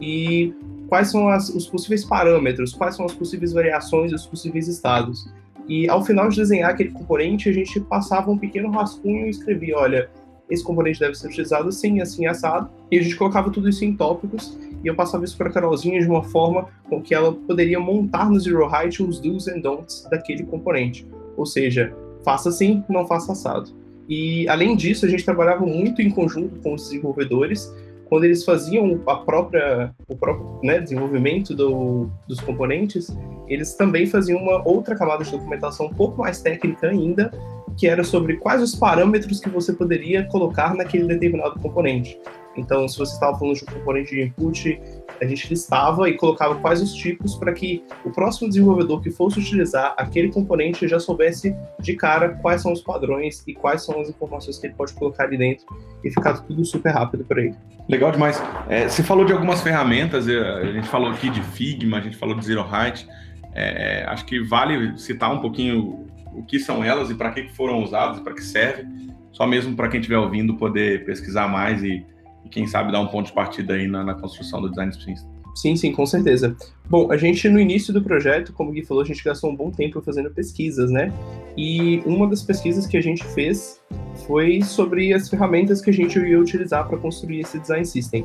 [0.00, 0.54] E
[0.88, 5.28] quais são as, os possíveis parâmetros, quais são as possíveis variações os possíveis estados.
[5.68, 9.76] E ao final de desenhar aquele componente, a gente passava um pequeno rascunho e escrevia,
[9.76, 10.10] olha,
[10.50, 12.70] esse componente deve ser utilizado assim, assim, assado.
[12.90, 16.00] E a gente colocava tudo isso em tópicos e eu passava isso para a Carolzinha
[16.00, 20.06] de uma forma com que ela poderia montar no Zero Height os do's and don'ts
[20.10, 21.06] daquele componente.
[21.36, 21.92] Ou seja,
[22.24, 23.70] faça assim, não faça assado.
[24.08, 27.70] E, além disso, a gente trabalhava muito em conjunto com os desenvolvedores,
[28.08, 33.14] quando eles faziam a própria, o próprio né, desenvolvimento do, dos componentes,
[33.46, 37.30] eles também faziam uma outra camada de documentação um pouco mais técnica ainda,
[37.78, 42.18] que era sobre quais os parâmetros que você poderia colocar naquele determinado componente.
[42.56, 44.80] Então, se você estava falando de um componente de input,
[45.20, 49.38] a gente listava e colocava quais os tipos para que o próximo desenvolvedor que fosse
[49.38, 54.08] utilizar aquele componente já soubesse de cara quais são os padrões e quais são as
[54.08, 55.66] informações que ele pode colocar ali dentro
[56.02, 57.54] e ficar tudo super rápido para ele.
[57.88, 58.42] Legal demais.
[58.68, 62.16] É, você falou de algumas ferramentas, é, a gente falou aqui de Figma, a gente
[62.16, 63.06] falou de Zero Height.
[63.54, 67.82] É, acho que vale citar um pouquinho o que são elas e para que foram
[67.82, 68.86] usadas, para que serve,
[69.32, 72.04] só mesmo para quem estiver ouvindo poder pesquisar mais e
[72.44, 75.20] e quem sabe dar um ponto de partida aí na, na construção do design sprint.
[75.54, 76.56] Sim, sim, com certeza.
[76.88, 79.56] Bom, a gente no início do projeto, como o Gui falou, a gente gastou um
[79.56, 81.12] bom tempo fazendo pesquisas, né?
[81.56, 83.80] E uma das pesquisas que a gente fez
[84.26, 88.24] foi sobre as ferramentas que a gente ia utilizar para construir esse design system.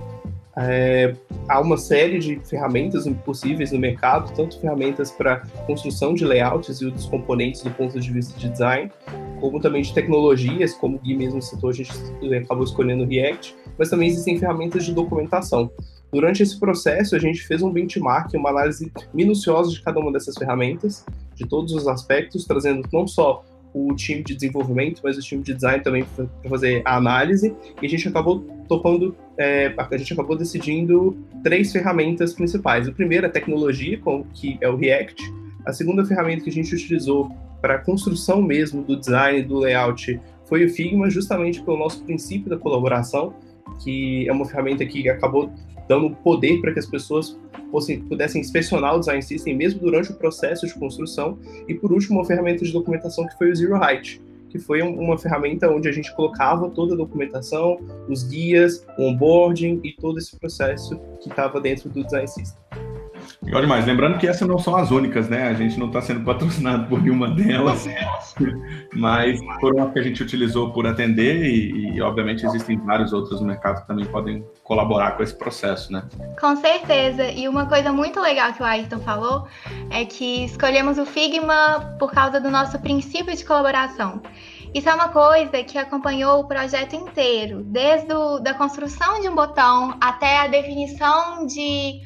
[0.56, 1.16] É,
[1.50, 6.92] há uma série de ferramentas possíveis no mercado, tanto ferramentas para construção de layouts e
[6.92, 8.92] dos componentes do ponto de vista de design,
[9.40, 11.92] como também de tecnologias, como o Gui mesmo citou, a gente
[12.44, 15.72] acabou escolhendo o React, mas também existem ferramentas de documentação.
[16.12, 20.36] Durante esse processo, a gente fez um benchmark, uma análise minuciosa de cada uma dessas
[20.36, 25.42] ferramentas, de todos os aspectos, trazendo não só o time de desenvolvimento, mas o time
[25.42, 30.14] de design também para fazer a análise, e a gente acabou topando, é, a gente
[30.14, 32.88] acabou decidindo três ferramentas principais.
[32.88, 34.00] O primeiro é a tecnologia,
[34.34, 35.22] que é o React.
[35.66, 40.20] A segunda ferramenta que a gente utilizou para a construção mesmo do design, do layout,
[40.46, 43.34] foi o Figma, justamente pelo nosso princípio da colaboração,
[43.82, 45.52] que é uma ferramenta que acabou
[45.88, 47.40] dando poder para que as pessoas
[47.72, 51.40] fossem, pudessem inspecionar o design system mesmo durante o processo de construção.
[51.68, 54.22] E por último, uma ferramenta de documentação que foi o Zero Height,
[54.54, 59.82] que foi uma ferramenta onde a gente colocava toda a documentação, os guias, o onboarding
[59.84, 62.62] e todo esse processo que estava dentro do design system.
[63.44, 63.86] Legal demais.
[63.86, 65.48] Lembrando que essas não são as únicas, né?
[65.48, 67.86] A gente não está sendo patrocinado por nenhuma delas,
[68.96, 73.42] mas foram as que a gente utilizou por atender e, e, obviamente, existem vários outros
[73.42, 76.04] no mercado que também podem colaborar com esse processo, né?
[76.40, 77.26] Com certeza.
[77.26, 79.48] E uma coisa muito legal que o Ayrton falou
[79.90, 84.22] é que escolhemos o Figma por causa do nosso princípio de colaboração.
[84.74, 89.36] Isso é uma coisa que acompanhou o projeto inteiro, desde a da construção de um
[89.36, 92.02] botão até a definição de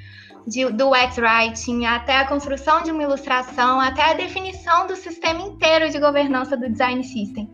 [0.48, 5.90] de, do X-Writing, até a construção de uma ilustração, até a definição do sistema inteiro
[5.90, 7.52] de governança do Design System.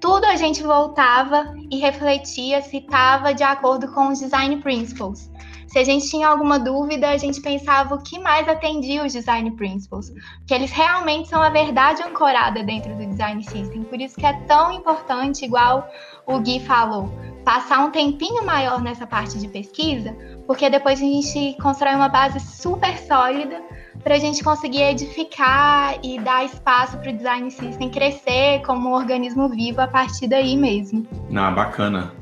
[0.00, 2.86] Tudo a gente voltava e refletia se
[3.34, 5.30] de acordo com os Design Principles.
[5.66, 9.50] Se a gente tinha alguma dúvida, a gente pensava o que mais atendia os Design
[9.52, 10.12] Principles,
[10.46, 13.82] que eles realmente são a verdade ancorada dentro do Design System.
[13.82, 15.88] Por isso que é tão importante, igual
[16.26, 17.10] o Gui falou,
[17.44, 22.40] passar um tempinho maior nessa parte de pesquisa, porque depois a gente constrói uma base
[22.40, 23.62] super sólida
[24.02, 28.92] para a gente conseguir edificar e dar espaço para o design system crescer como um
[28.92, 31.06] organismo vivo a partir daí mesmo.
[31.34, 32.12] Ah, bacana.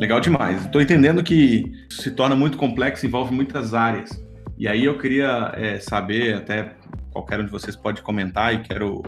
[0.00, 0.64] Legal demais.
[0.64, 4.24] Estou entendendo que se torna muito complexo, envolve muitas áreas.
[4.56, 6.74] E aí eu queria é, saber, até
[7.10, 9.02] qualquer um de vocês pode comentar, e quero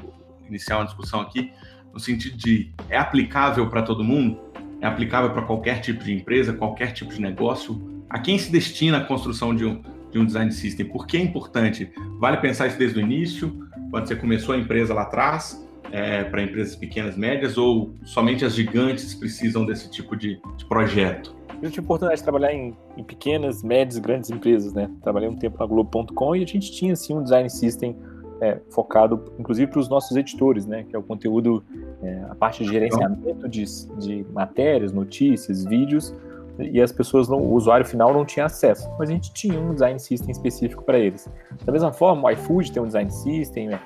[0.47, 1.51] iniciar uma discussão aqui,
[1.95, 4.53] no sentido de é aplicável para todo mundo?
[4.83, 8.03] é aplicável para qualquer tipo de empresa, qualquer tipo de negócio.
[8.11, 10.87] A quem se destina a construção de um, de um design system?
[10.87, 11.91] Por que é importante?
[12.19, 16.43] Vale pensar isso desde o início, quando você começou a empresa lá atrás, é, para
[16.43, 21.37] empresas pequenas, médias, ou somente as gigantes precisam desse tipo de, de projeto?
[21.63, 24.91] Eu tive a oportunidade de trabalhar em, em pequenas, médias, grandes empresas, né?
[25.03, 27.95] Trabalhei um tempo na Globo.com e a gente tinha, assim, um design system
[28.41, 30.85] é, focado, inclusive, para os nossos editores, né?
[30.89, 31.63] Que é o conteúdo,
[32.03, 33.65] é, a parte de gerenciamento de,
[33.99, 36.13] de matérias, notícias, vídeos,
[36.59, 39.73] e as pessoas, não, o usuário final não tinha acesso, mas a gente tinha um
[39.73, 41.29] design system específico para eles.
[41.65, 43.79] Da mesma forma, o iFood tem um design system, o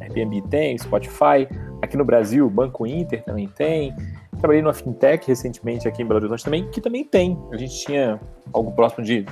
[0.00, 1.48] Airbnb, tem, Spotify,
[1.80, 3.94] aqui no Brasil, o Banco Inter também tem,
[4.38, 7.36] Trabalhei numa fintech recentemente aqui em Belo Horizonte também, que também tem.
[7.50, 8.20] A gente tinha
[8.52, 9.26] algo próximo de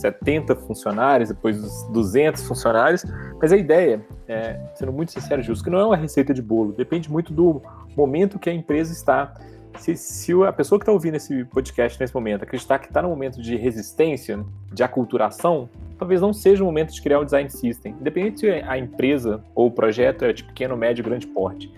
[0.00, 3.04] 70 funcionários, depois dos 200 funcionários,
[3.40, 6.72] mas a ideia, é, sendo muito sincero, Justo, que não é uma receita de bolo,
[6.72, 7.60] depende muito do
[7.96, 9.34] momento que a empresa está.
[9.78, 13.08] Se, se a pessoa que está ouvindo esse podcast nesse momento acreditar que está no
[13.08, 17.96] momento de resistência, de aculturação, talvez não seja o momento de criar um design system,
[18.00, 21.72] independente se a empresa ou o projeto é de pequeno, médio, grande porte.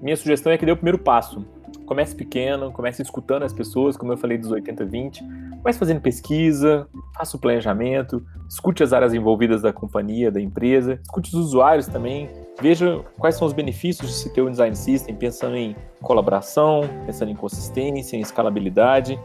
[0.00, 1.44] Minha sugestão é que dê o primeiro passo.
[1.84, 5.22] Comece pequeno, comece escutando as pessoas, como eu falei dos 80-20,
[5.58, 6.86] comece fazendo pesquisa,
[7.16, 12.28] faça o planejamento, escute as áreas envolvidas da companhia, da empresa, escute os usuários também,
[12.60, 17.30] veja quais são os benefícios de se ter um design system, pensando em colaboração, pensando
[17.30, 19.18] em consistência, em escalabilidade.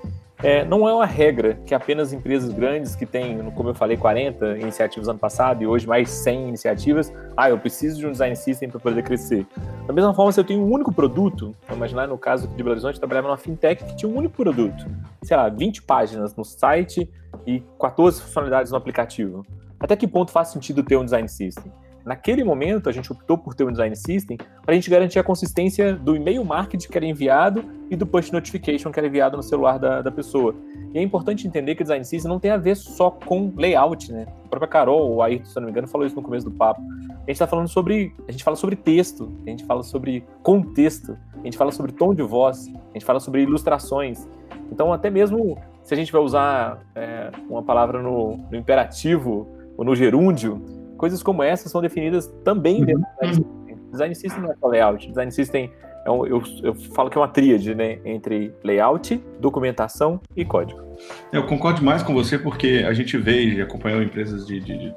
[0.43, 4.57] É, não é uma regra que apenas empresas grandes que têm, como eu falei, 40
[4.57, 8.69] iniciativas ano passado e hoje mais 100 iniciativas, ah, eu preciso de um design system
[8.69, 9.45] para poder crescer.
[9.87, 12.71] Da mesma forma, se eu tenho um único produto, vamos imaginar no caso de Belo
[12.71, 14.85] Horizonte, eu trabalhava numa fintech que tinha um único produto,
[15.23, 17.09] sei lá, 20 páginas no site
[17.47, 19.45] e 14 funcionalidades no aplicativo.
[19.79, 21.71] Até que ponto faz sentido ter um design system?
[22.05, 25.23] Naquele momento, a gente optou por ter um design system para a gente garantir a
[25.23, 29.41] consistência do e-mail marketing que era enviado e do push notification que era enviado no
[29.41, 30.55] celular da, da pessoa.
[30.93, 34.13] E é importante entender que o design system não tem a ver só com layout,
[34.13, 34.27] né?
[34.45, 36.79] A própria Carol, ou Ayrton, se não me engano, falou isso no começo do papo.
[36.81, 38.13] A gente está falando sobre.
[38.27, 42.13] A gente fala sobre texto, a gente fala sobre contexto, a gente fala sobre tom
[42.13, 44.27] de voz, a gente fala sobre ilustrações.
[44.71, 49.83] Então, até mesmo se a gente vai usar é, uma palavra no, no imperativo ou
[49.83, 50.63] no gerúndio,
[50.97, 53.77] coisas como essas são definidas também dentro do design system.
[53.91, 55.71] Design system não é só layout, design system
[56.05, 60.79] é um, eu, eu falo que é uma tríade, né, entre layout, documentação e código.
[61.31, 64.93] Eu concordo mais com você porque a gente vê e acompanhou empresas de, de, de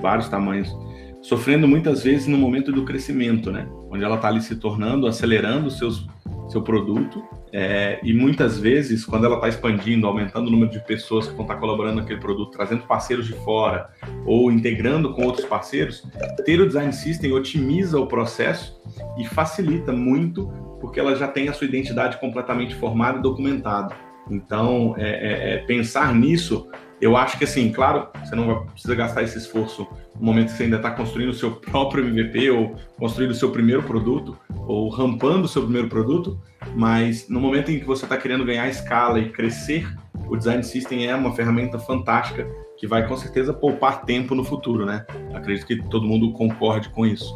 [0.00, 0.72] vários tamanhos
[1.20, 5.68] sofrendo muitas vezes no momento do crescimento, né, onde ela está ali se tornando, acelerando
[5.70, 6.06] seus
[6.52, 11.26] seu produto é, e muitas vezes quando ela está expandindo, aumentando o número de pessoas
[11.26, 13.90] que vão estar tá colaborando naquele produto, trazendo parceiros de fora
[14.24, 16.06] ou integrando com outros parceiros,
[16.44, 18.80] ter o design system otimiza o processo
[19.18, 20.46] e facilita muito
[20.80, 23.94] porque ela já tem a sua identidade completamente formada e documentada.
[24.28, 26.68] Então, é, é, é pensar nisso
[27.02, 30.62] eu acho que assim, claro, você não precisa gastar esse esforço no momento que você
[30.62, 34.38] ainda está construindo o seu próprio MVP ou construindo o seu primeiro produto
[34.68, 36.40] ou rampando o seu primeiro produto,
[36.76, 39.92] mas no momento em que você está querendo ganhar escala e crescer,
[40.28, 44.86] o Design System é uma ferramenta fantástica que vai com certeza poupar tempo no futuro,
[44.86, 45.04] né?
[45.34, 47.34] Acredito que todo mundo concorde com isso.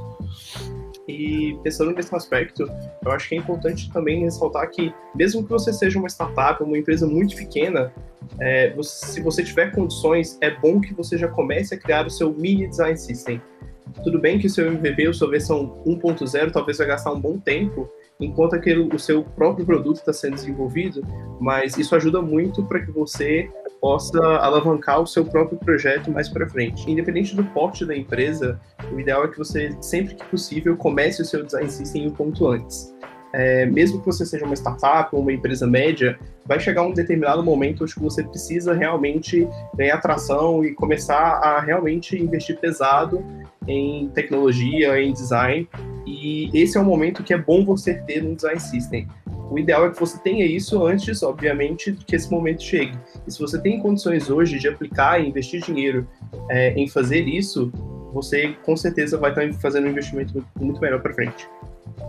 [1.09, 2.69] E pensando nesse aspecto,
[3.05, 6.77] eu acho que é importante também ressaltar que, mesmo que você seja uma startup, uma
[6.77, 7.93] empresa muito pequena,
[8.41, 12.11] é, você, se você tiver condições, é bom que você já comece a criar o
[12.11, 13.41] seu mini design system.
[14.03, 17.39] Tudo bem que o seu MVP, a sua versão 1.0, talvez vai gastar um bom
[17.39, 17.89] tempo,
[18.21, 21.03] enquanto aquele, o seu próprio produto está sendo desenvolvido,
[21.41, 23.49] mas isso ajuda muito para que você
[23.81, 26.91] possa alavancar o seu próprio projeto mais para frente.
[26.91, 28.61] Independente do porte da empresa,
[28.93, 32.49] o ideal é que você, sempre que possível, comece o seu design system um ponto
[32.49, 32.95] antes.
[33.33, 37.43] É, mesmo que você seja uma startup ou uma empresa média, vai chegar um determinado
[37.43, 43.23] momento onde você precisa realmente ganhar atração e começar a realmente investir pesado
[43.69, 45.69] em tecnologia, em design.
[46.07, 49.09] E esse é o momento que é bom você ter um design system.
[49.51, 52.99] O ideal é que você tenha isso antes, obviamente, que esse momento chegue.
[53.27, 56.07] E se você tem condições hoje de aplicar e investir dinheiro
[56.51, 57.71] é, em fazer isso,
[58.13, 61.49] você com certeza vai estar fazendo um investimento muito melhor para frente.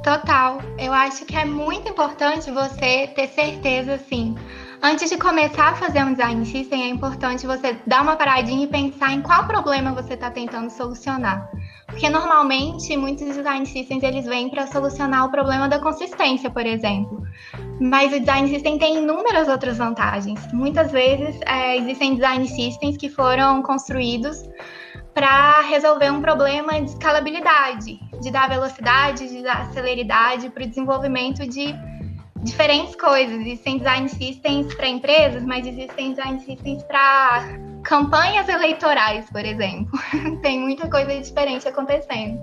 [0.04, 0.60] Total.
[0.80, 4.36] Eu acho que é muito importante você ter certeza, assim.
[4.82, 8.68] Antes de começar a fazer um design system, é importante você dar uma paradinha e
[8.68, 11.50] pensar em qual problema você está tentando solucionar.
[11.88, 17.24] Porque normalmente muitos design systems eles vêm para solucionar o problema da consistência, por exemplo.
[17.82, 20.40] Mas o design system tem inúmeras outras vantagens.
[20.54, 24.44] Muitas vezes é, existem design systems que foram construídos
[25.12, 31.48] para resolver um problema de escalabilidade, de dar velocidade, de dar celeridade para o desenvolvimento
[31.48, 31.74] de
[32.44, 33.40] diferentes coisas.
[33.40, 37.44] Existem design systems para empresas, mas existem design systems para
[37.84, 39.98] campanhas eleitorais, por exemplo.
[40.42, 42.38] Tem muita coisa diferente acontecendo.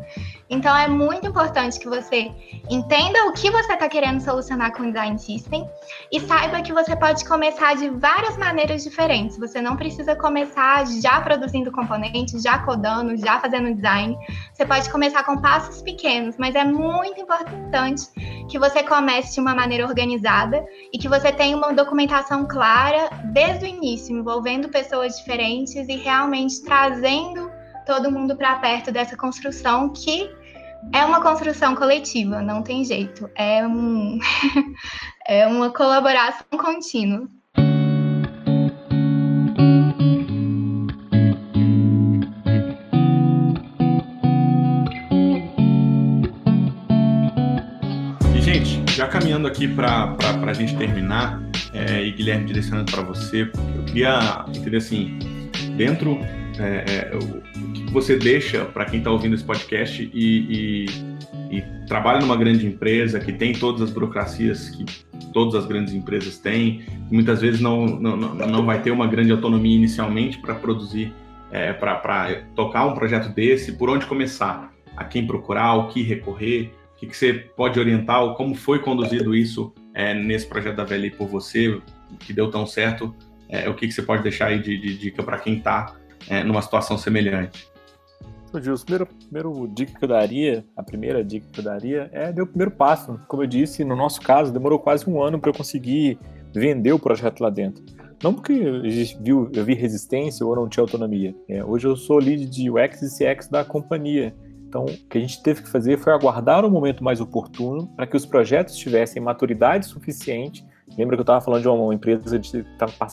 [0.48, 2.30] Então é muito importante que você
[2.70, 5.68] entenda o que você está querendo solucionar com o design system
[6.12, 9.38] e saiba que você pode começar de várias maneiras diferentes.
[9.38, 14.16] Você não precisa começar já produzindo componentes, já codando, já fazendo design.
[14.52, 18.08] Você pode começar com passos pequenos, mas é muito importante
[18.48, 23.64] que você comece de uma maneira organizada e que você tenha uma documentação clara desde
[23.64, 27.50] o início, envolvendo pessoas diferentes e realmente trazendo
[27.86, 30.30] todo mundo para perto dessa construção que
[30.92, 33.30] é uma construção coletiva, não tem jeito.
[33.34, 34.18] É, um,
[35.26, 37.28] é uma colaboração contínua.
[48.94, 50.16] Já caminhando aqui para
[50.46, 51.42] a gente terminar,
[51.72, 55.18] é, e Guilherme direcionando para você, eu queria entender assim,
[55.76, 56.20] dentro
[56.58, 60.86] é, é, o, que você deixa para quem está ouvindo esse podcast e,
[61.50, 64.84] e, e, trabalha numa grande empresa que tem todas as burocracias que
[65.32, 69.74] todas as grandes empresas têm, muitas vezes não, não, não vai ter uma grande autonomia
[69.76, 71.12] inicialmente para produzir,
[71.50, 74.72] é, para tocar um projeto desse, por onde começar?
[74.96, 76.72] a quem procurar, o que recorrer,
[77.04, 81.28] que, que você pode orientar, como foi conduzido isso é, nesse projeto da VLI por
[81.28, 81.80] você,
[82.20, 83.14] que deu tão certo,
[83.48, 85.94] é, o que, que você pode deixar aí de, de dica para quem está
[86.28, 87.68] é, numa situação semelhante?
[88.60, 92.44] Gilson, primeiro, primeiro dica que eu daria, a primeira dica que eu daria é dar
[92.44, 93.18] o primeiro passo.
[93.26, 96.18] Como eu disse, no nosso caso, demorou quase um ano para eu conseguir
[96.54, 97.84] vender o projeto lá dentro.
[98.22, 101.34] Não porque eu vi resistência ou não tinha autonomia.
[101.48, 104.34] É, hoje eu sou lead de UX e CX da companhia.
[104.74, 107.86] Então, o que a gente teve que fazer foi aguardar o um momento mais oportuno
[107.94, 110.66] para que os projetos tivessem maturidade suficiente.
[110.98, 112.64] Lembra que eu estava falando de uma empresa que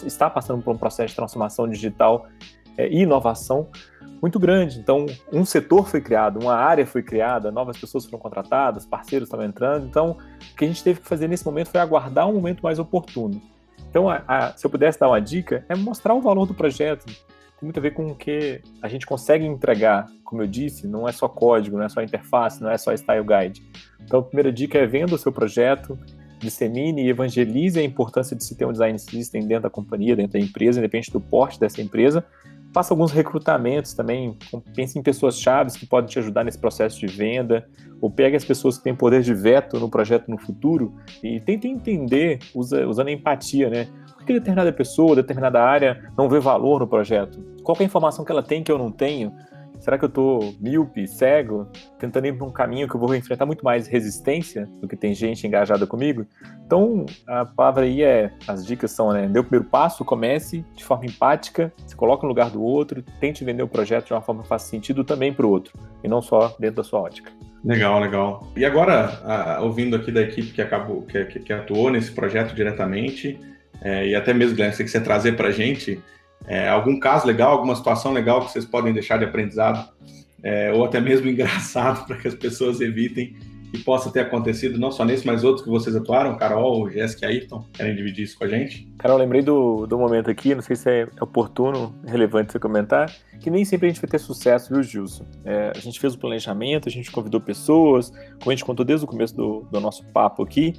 [0.07, 2.25] está passando por um processo de transformação digital
[2.75, 3.69] é, e inovação
[4.19, 4.79] muito grande.
[4.79, 9.45] Então, um setor foi criado, uma área foi criada, novas pessoas foram contratadas, parceiros estavam
[9.45, 9.85] entrando.
[9.85, 10.17] Então,
[10.51, 13.39] o que a gente teve que fazer nesse momento foi aguardar um momento mais oportuno.
[13.87, 17.05] Então, a, a, se eu pudesse dar uma dica, é mostrar o valor do projeto.
[17.61, 20.07] Tem muito a ver com o que a gente consegue entregar.
[20.23, 23.23] Como eu disse, não é só código, não é só interface, não é só style
[23.23, 23.61] guide.
[24.03, 25.95] Então, a primeira dica é venda o seu projeto,
[26.39, 30.33] dissemine e evangelize a importância de se ter um design system dentro da companhia, dentro
[30.33, 32.25] da empresa, independente do porte dessa empresa,
[32.73, 34.35] faça alguns recrutamentos também,
[34.73, 37.67] pense em pessoas chaves que podem te ajudar nesse processo de venda,
[37.99, 41.67] ou pegue as pessoas que têm poder de veto no projeto no futuro e tente
[41.67, 43.87] entender, usa, usando empatia, né?
[44.31, 47.43] Que determinada pessoa, determinada área não vê valor no projeto?
[47.63, 49.35] Qual é a informação que ela tem que eu não tenho?
[49.77, 51.67] Será que eu estou míope, cego,
[51.99, 55.13] tentando ir para um caminho que eu vou enfrentar muito mais resistência do que tem
[55.13, 56.25] gente engajada comigo?
[56.65, 60.85] Então, a palavra aí é, as dicas são, né, dê o primeiro passo, comece de
[60.85, 64.43] forma empática, se coloque no lugar do outro, tente vender o projeto de uma forma
[64.43, 67.33] que faça sentido também para o outro, e não só dentro da sua ótica.
[67.65, 68.47] Legal, legal.
[68.55, 73.37] E agora, ouvindo aqui da equipe que acabou, que, que atuou nesse projeto diretamente,
[73.81, 75.99] é, e até mesmo, Guilherme, se você trazer para a gente,
[76.47, 79.89] é, algum caso legal, alguma situação legal que vocês podem deixar de aprendizado,
[80.43, 83.35] é, ou até mesmo engraçado para que as pessoas evitem
[83.71, 87.29] que possa ter acontecido, não só nesse, mas outros que vocês atuaram, Carol, Jéssica e
[87.29, 88.85] Ayrton, querem dividir isso com a gente?
[88.99, 93.09] Carol, lembrei do, do momento aqui, não sei se é oportuno, relevante você comentar,
[93.39, 95.25] que nem sempre a gente vai ter sucesso, viu, Gilson?
[95.45, 98.09] É, a gente fez o planejamento, a gente convidou pessoas,
[98.41, 100.73] como a gente contou desde o começo do, do nosso papo aqui,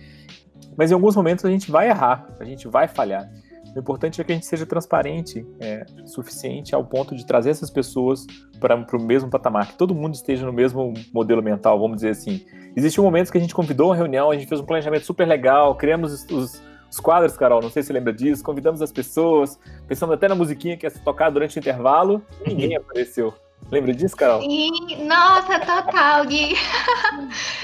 [0.76, 3.28] mas em alguns momentos a gente vai errar, a gente vai falhar.
[3.74, 7.70] O importante é que a gente seja transparente é, suficiente ao ponto de trazer essas
[7.70, 8.26] pessoas
[8.60, 12.44] para o mesmo patamar, que todo mundo esteja no mesmo modelo mental, vamos dizer assim.
[12.76, 15.74] Existiam momentos que a gente convidou uma reunião, a gente fez um planejamento super legal,
[15.74, 19.58] criamos os, os quadros, Carol, não sei se você lembra disso, convidamos as pessoas,
[19.88, 23.32] pensando até na musiquinha que ia ser tocada durante o intervalo, ninguém apareceu.
[23.72, 24.42] Lembra disso, Carol?
[24.42, 24.70] Sim,
[25.06, 26.54] nossa, total, Gui.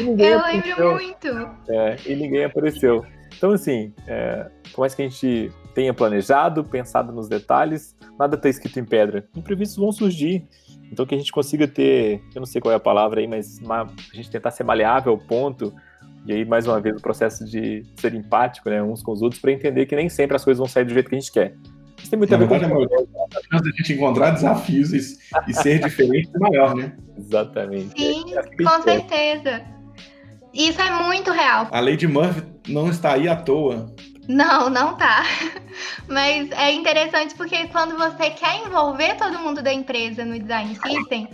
[0.00, 1.28] Eu lembro muito.
[1.68, 3.04] É, e ninguém apareceu.
[3.36, 8.48] Então, assim, é, por mais que a gente tenha planejado, pensado nos detalhes, nada está
[8.48, 9.28] escrito em pedra.
[9.36, 10.48] Imprevistos vão surgir.
[10.90, 13.58] Então que a gente consiga ter, eu não sei qual é a palavra aí, mas
[13.58, 15.74] uma, a gente tentar ser maleável ao ponto,
[16.24, 19.38] e aí mais uma vez o processo de ser empático, né, uns com os outros,
[19.38, 21.54] para entender que nem sempre as coisas vão sair do jeito que a gente quer.
[21.98, 25.18] Isso tem muito a ver com a chance a gente encontrar desafios e,
[25.48, 26.96] e ser diferente é maior, né?
[27.16, 27.90] Exatamente.
[28.00, 29.62] Sim, é com certeza.
[30.54, 31.68] Isso é muito real.
[31.70, 33.94] A lei de Murphy não está aí à toa.
[34.28, 35.24] Não, não tá.
[36.06, 41.28] Mas é interessante porque quando você quer envolver todo mundo da empresa no design system,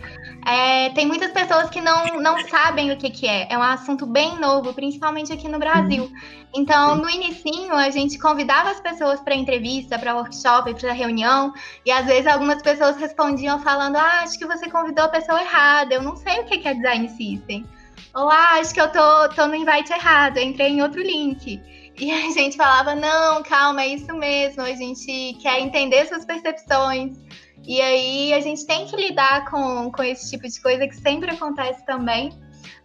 [0.47, 3.47] é, tem muitas pessoas que não, não sabem o que, que é.
[3.51, 6.11] É um assunto bem novo, principalmente aqui no Brasil.
[6.55, 11.53] Então, no inicinho, a gente convidava as pessoas para entrevista, para workshop, para reunião,
[11.85, 15.95] e às vezes algumas pessoas respondiam falando: Ah, acho que você convidou a pessoa errada,
[15.95, 17.67] eu não sei o que, que é design system.
[18.15, 21.61] Ou ah, acho que eu tô, tô no invite errado, eu entrei em outro link.
[21.99, 27.17] E a gente falava: não, calma, é isso mesmo, a gente quer entender suas percepções.
[27.67, 31.31] E aí a gente tem que lidar com, com esse tipo de coisa que sempre
[31.31, 32.31] acontece também,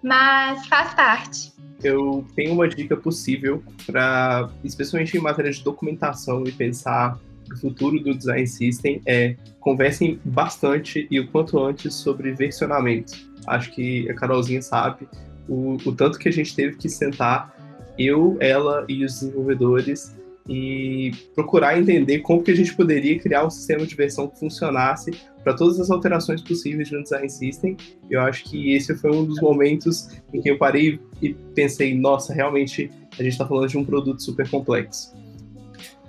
[0.01, 1.51] mas faz parte.
[1.83, 7.19] Eu tenho uma dica possível para, especialmente em matéria de documentação e pensar
[7.51, 13.13] o futuro do design system é conversem bastante e o quanto antes sobre versionamento.
[13.47, 15.07] Acho que a Carolzinha sabe
[15.47, 17.55] o, o tanto que a gente teve que sentar
[17.97, 20.15] eu, ela e os desenvolvedores
[20.49, 25.11] e procurar entender como que a gente poderia criar um sistema de versão que funcionasse
[25.43, 27.77] para todas as alterações possíveis um design system.
[28.09, 32.33] Eu acho que esse foi um dos momentos em que eu parei e pensei, nossa,
[32.33, 35.13] realmente a gente está falando de um produto super complexo.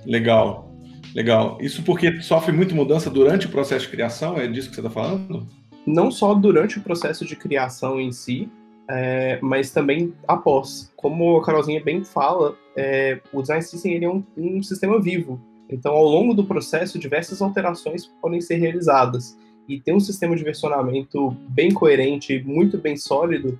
[0.06, 0.74] Legal,
[1.14, 1.58] legal.
[1.60, 4.38] Isso porque sofre muita mudança durante o processo de criação?
[4.38, 5.46] É disso que você está falando?
[5.86, 8.48] Não só durante o processo de criação em si,
[8.90, 10.92] é, mas também após.
[10.96, 15.40] Como a Carolzinha bem fala, é, o Design System ele é um, um, sistema vivo.
[15.68, 19.38] Então, ao longo do processo, diversas alterações podem ser realizadas.
[19.68, 23.56] e ter um sistema de versionamento bem coerente, muito bem sólido,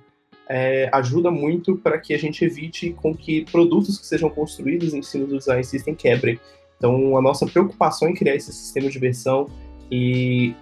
[0.49, 5.01] é, ajuda muito para que a gente evite com que produtos que sejam construídos em
[5.01, 6.37] cima do design system quebrem.
[6.77, 9.47] Então, a nossa preocupação em criar esse sistema de versão
[9.89, 10.53] e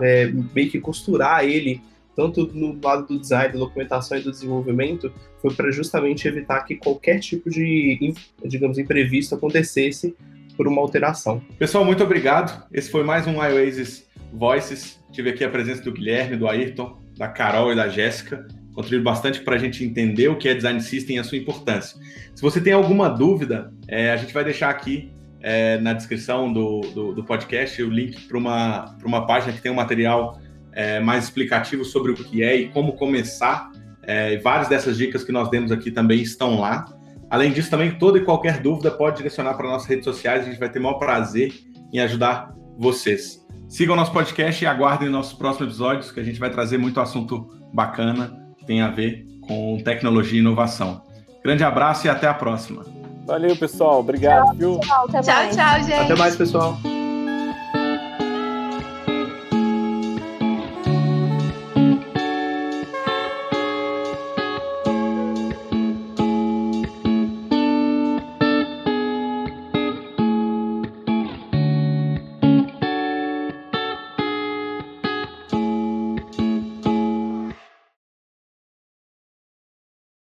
[0.00, 1.82] é, meio que costurar ele,
[2.14, 6.76] tanto no lado do design, da documentação e do desenvolvimento, foi para justamente evitar que
[6.76, 10.14] qualquer tipo de, digamos, imprevisto acontecesse
[10.56, 11.40] por uma alteração.
[11.58, 12.66] Pessoal, muito obrigado.
[12.72, 15.00] Esse foi mais um iOasis Voices.
[15.10, 19.40] Tive aqui a presença do Guilherme, do Ayrton, da Carol e da Jéssica contribuiu bastante
[19.40, 21.98] para a gente entender o que é design system e a sua importância.
[22.34, 26.80] Se você tem alguma dúvida, é, a gente vai deixar aqui é, na descrição do,
[26.94, 30.40] do, do, podcast o link para uma, uma página que tem um material
[30.72, 33.70] é, mais explicativo sobre o que é e como começar.
[34.02, 36.86] É, várias dessas dicas que nós demos aqui também estão lá.
[37.28, 40.42] Além disso, também toda e qualquer dúvida pode direcionar para nossas redes sociais.
[40.42, 41.52] A gente vai ter o maior prazer
[41.92, 43.46] em ajudar vocês.
[43.68, 47.48] Sigam nosso podcast e aguardem nossos próximos episódios, que a gente vai trazer muito assunto
[47.72, 48.40] bacana
[48.70, 51.02] tem a ver com tecnologia e inovação.
[51.42, 52.84] Grande abraço e até a próxima.
[53.26, 53.98] Valeu, pessoal.
[53.98, 54.80] Obrigado, tchau, viu?
[54.80, 55.92] Tchau, tchau, tchau, gente.
[55.92, 56.78] Até mais, pessoal.